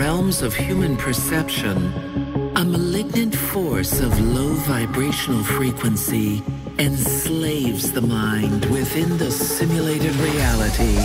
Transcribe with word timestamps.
realms 0.00 0.40
of 0.40 0.54
human 0.54 0.96
perception, 0.96 1.76
a 2.56 2.64
malignant 2.64 3.36
force 3.36 4.00
of 4.00 4.10
low 4.34 4.54
vibrational 4.64 5.44
frequency 5.44 6.42
enslaves 6.78 7.92
the 7.92 8.00
mind 8.00 8.64
within 8.76 9.18
the 9.18 9.30
simulated 9.30 10.14
reality. 10.16 10.96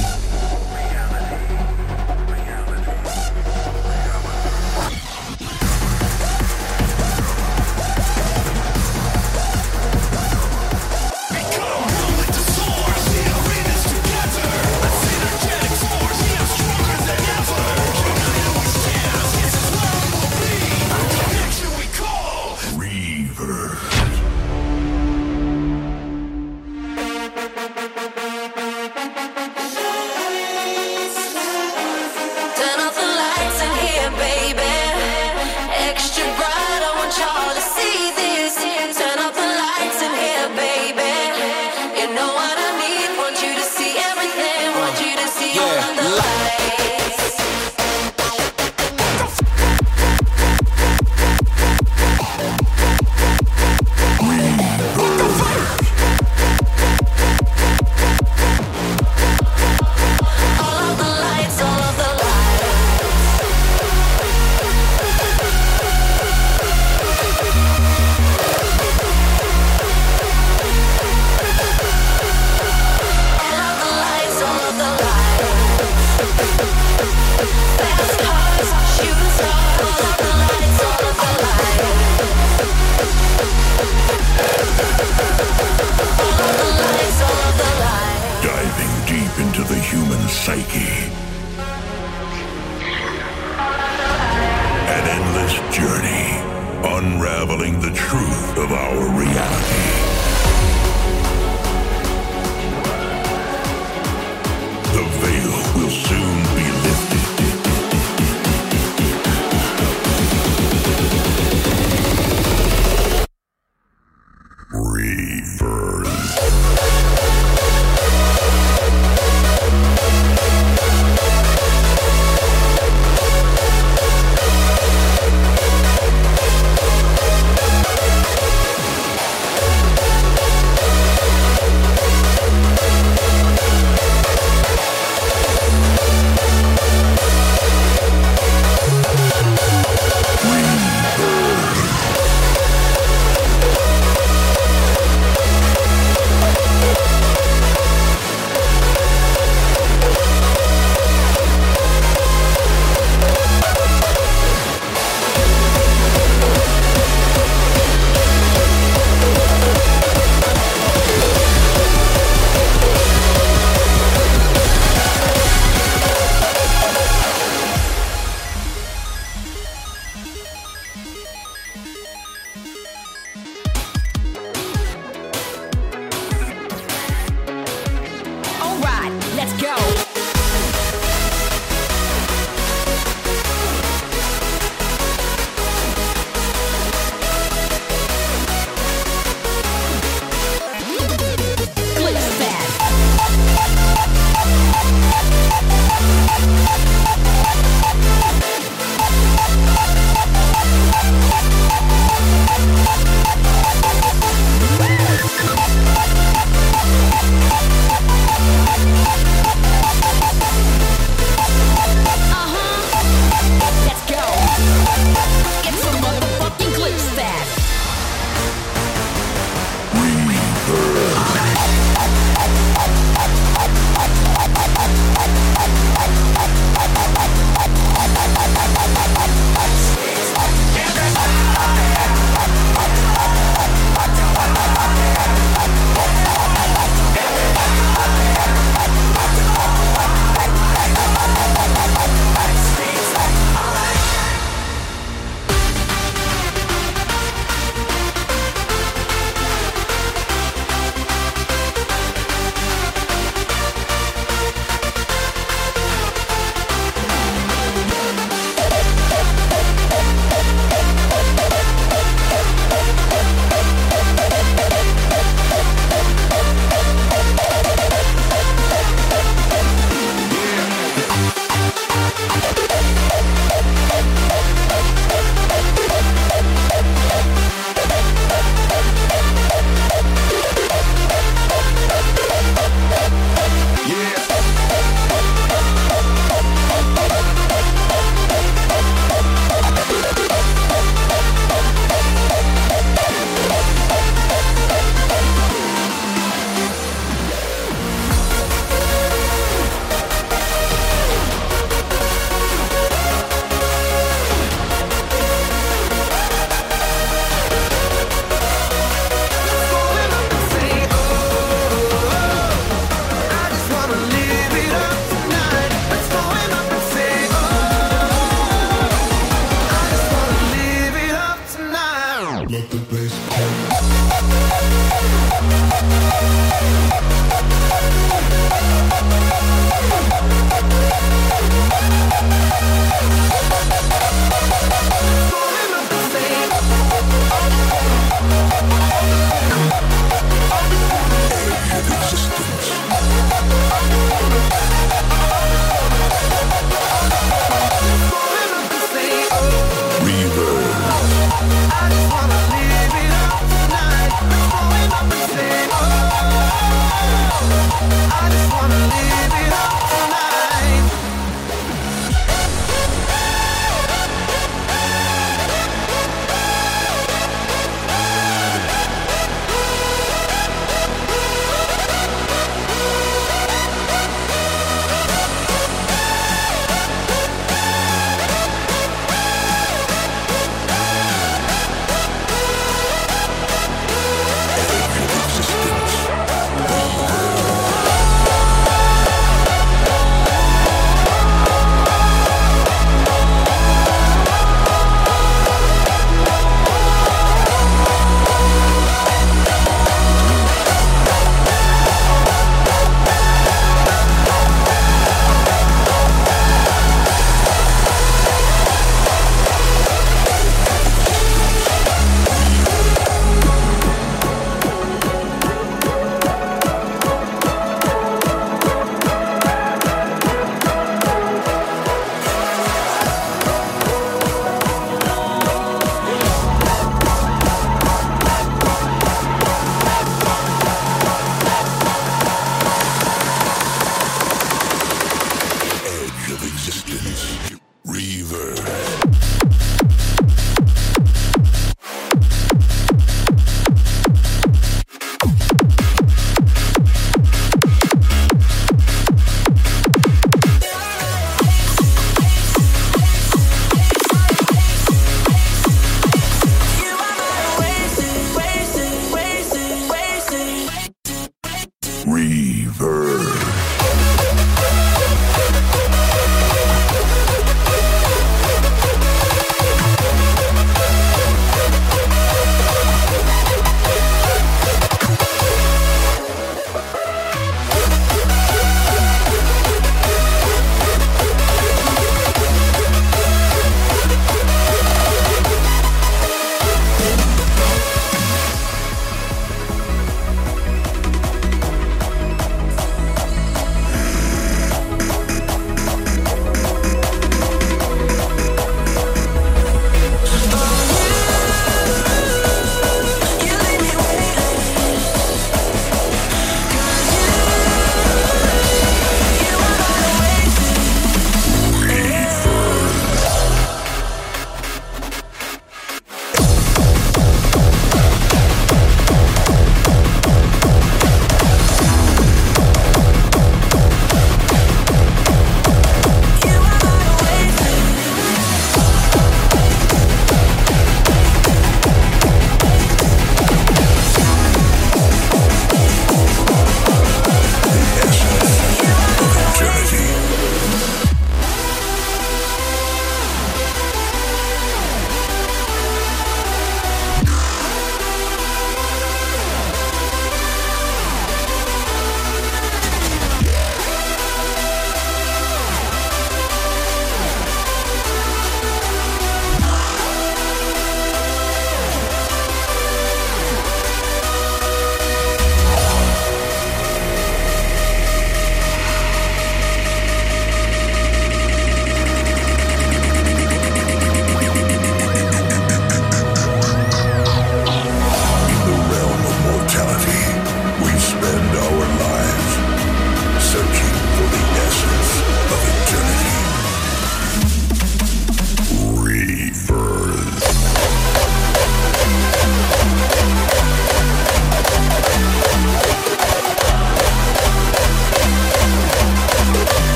you 271.16 271.45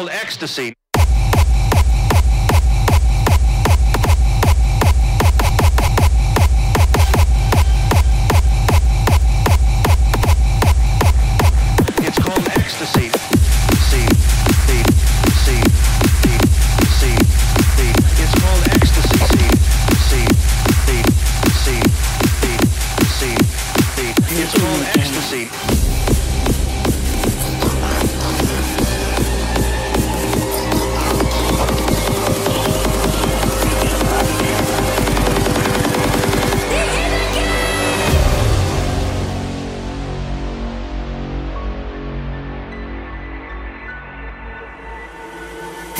called 0.00 0.10
ecstasy. 0.10 0.79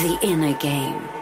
The 0.01 0.17
Inner 0.23 0.53
Game. 0.53 1.20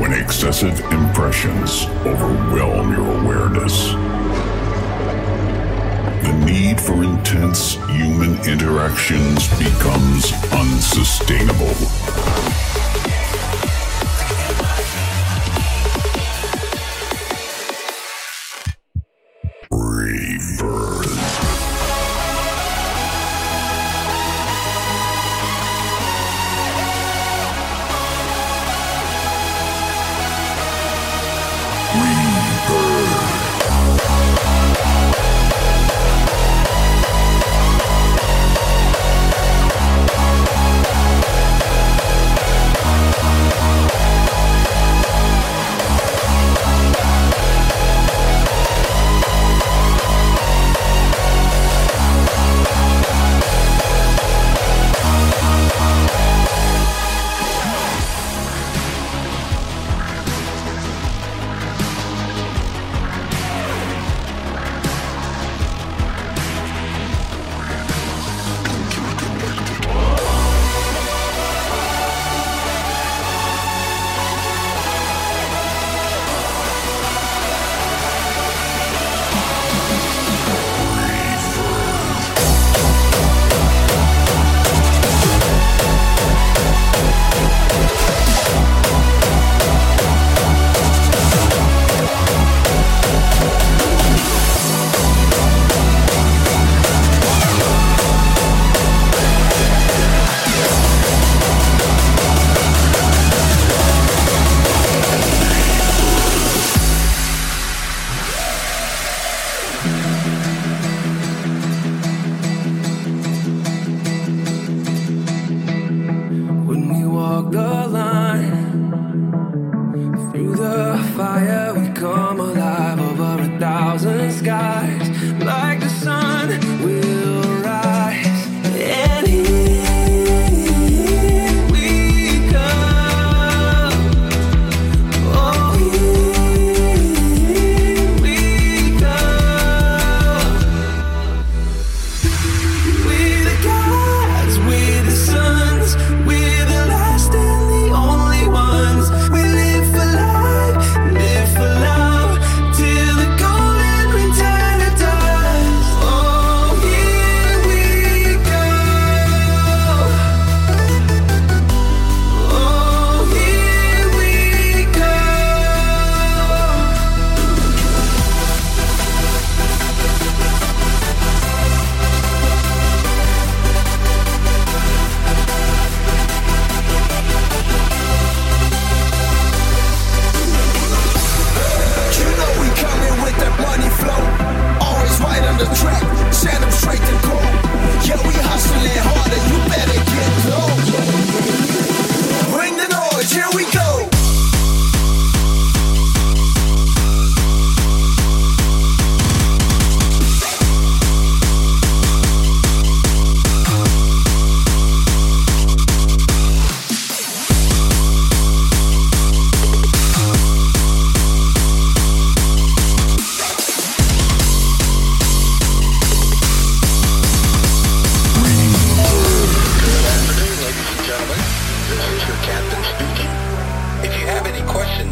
when 0.00 0.14
excessive 0.14 0.80
impressions 0.92 1.84
overwhelm 2.06 2.90
your 2.90 3.06
awareness. 3.20 3.92
The 6.24 6.32
need 6.46 6.80
for 6.80 7.04
intense 7.04 7.74
human 7.90 8.40
interactions 8.48 9.46
becomes 9.58 10.32
unsustainable. 10.52 11.74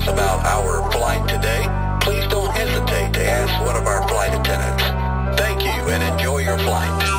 about 0.09 0.45
our 0.47 0.91
flight 0.91 1.29
today, 1.29 1.65
please 2.01 2.27
don't 2.29 2.51
hesitate 2.51 3.13
to 3.15 3.25
ask 3.25 3.53
one 3.65 3.77
of 3.77 3.87
our 3.87 4.07
flight 4.09 4.33
attendants. 4.33 4.85
Thank 5.39 5.63
you 5.63 5.93
and 5.93 6.03
enjoy 6.03 6.39
your 6.39 6.59
flight. 6.59 7.18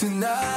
Cause 0.00 0.49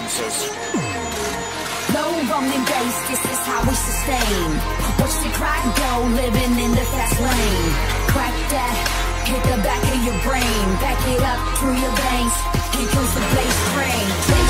trenches. 0.00 0.50
No 1.92 2.04
running 2.30 2.64
base, 2.64 3.00
this 3.08 3.20
is 3.20 3.40
how 3.44 3.60
we 3.68 3.74
sustain. 3.74 4.50
Watch 4.98 5.16
the 5.22 5.30
crack 5.36 5.64
go, 5.76 6.06
living 6.14 6.58
in 6.58 6.70
the 6.70 6.86
fast 6.92 7.20
lane. 7.20 7.72
Crack 8.08 8.34
that, 8.50 8.76
hit 9.26 9.42
the 9.44 9.62
back 9.62 9.82
of 9.82 10.00
your 10.04 10.18
brain. 10.24 10.64
Back 10.80 11.00
it 11.08 11.22
up 11.22 11.40
through 11.58 11.76
your 11.76 11.92
veins. 11.92 12.34
Here 12.76 12.88
comes 12.88 13.12
the 13.14 13.20
bass 13.34 13.56
train. 13.74 14.49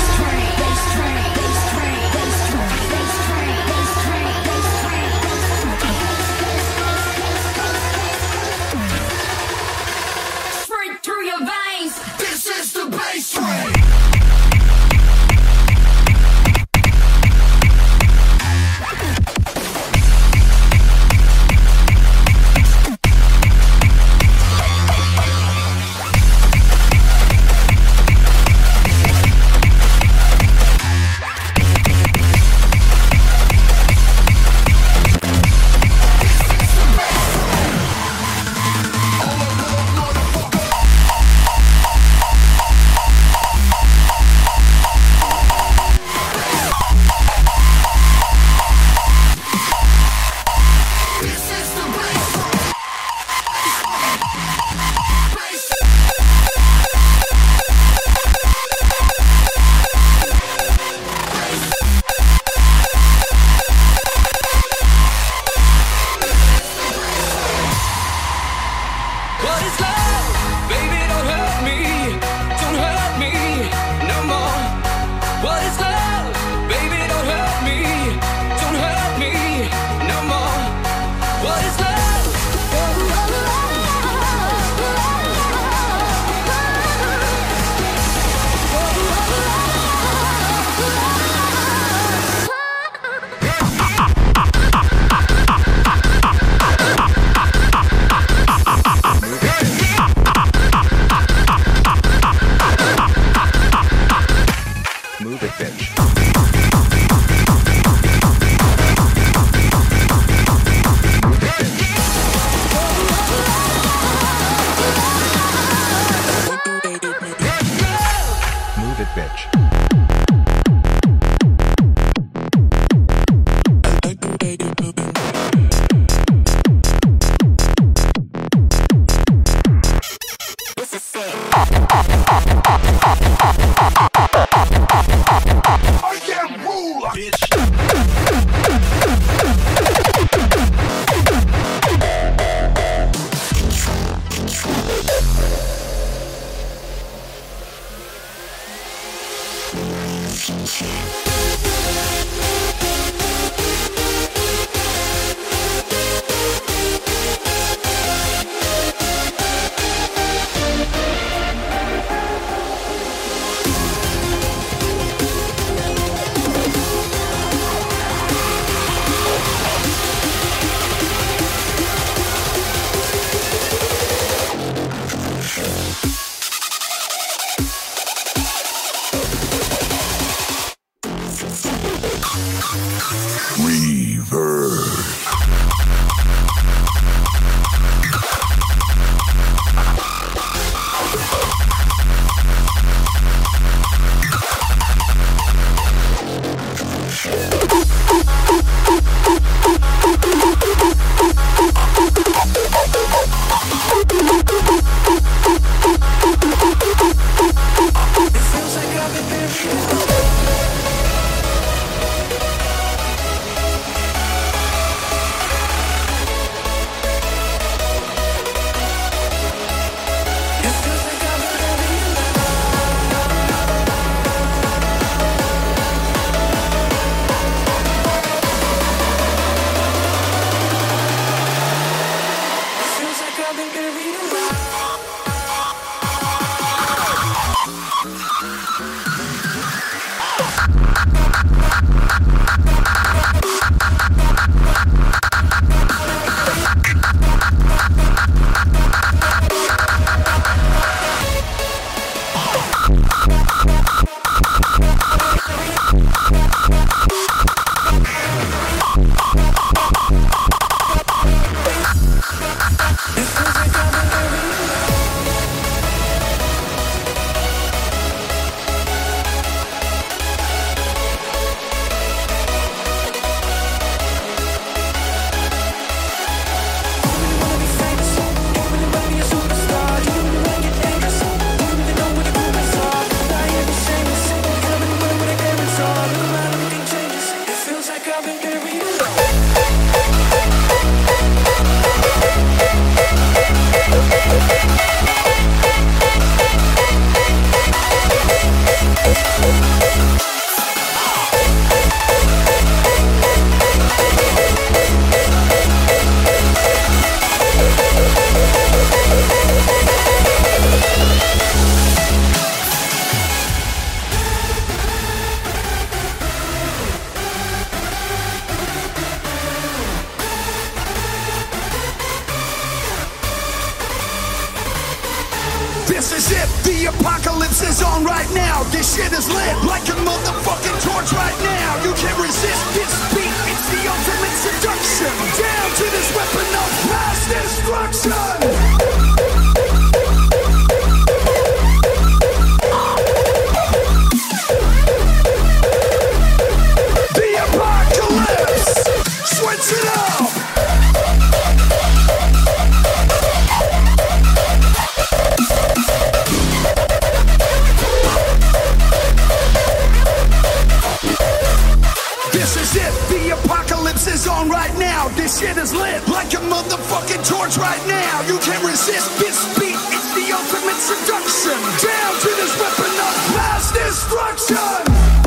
on 364.41 364.49
right 364.49 364.75
now. 364.77 365.07
This 365.09 365.39
shit 365.39 365.57
is 365.57 365.73
lit 365.73 366.07
like 366.07 366.33
a 366.33 366.41
motherfucking 366.49 367.27
torch 367.27 367.57
right 367.57 367.81
now. 367.87 368.21
You 368.27 368.37
can't 368.39 368.63
resist 368.63 369.19
this 369.19 369.37
beat. 369.57 369.77
It's 369.93 370.09
the 370.13 370.33
ultimate 370.33 370.81
seduction. 370.81 371.57
Down 371.81 372.13
to 372.21 372.29
this 372.39 372.53
weapon 372.59 372.91
of 373.07 373.15
mass 373.35 373.71
destruction. 373.71 375.20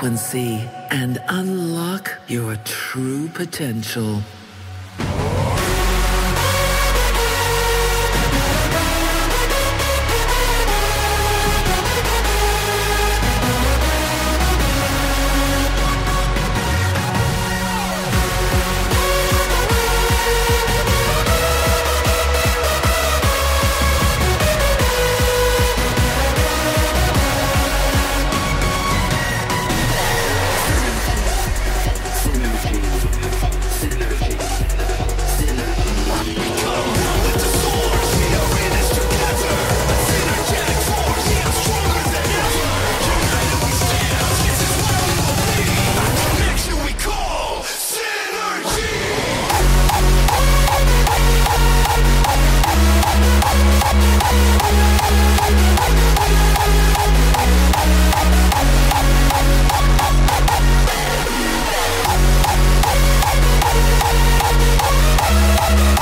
frequency 0.00 0.66
and 0.90 1.22
unlock 1.28 2.18
your 2.26 2.56
true 2.64 3.28
potential. 3.28 4.22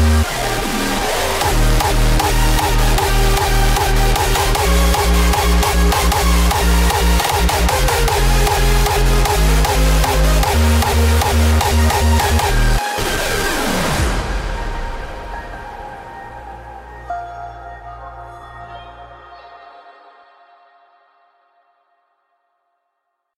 Yeah. 0.00 0.39